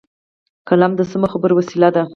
قلم 0.67 0.91
د 0.95 1.01
سمو 1.11 1.27
خبرو 1.33 1.53
وسیله 1.59 1.89
ده 1.95 2.03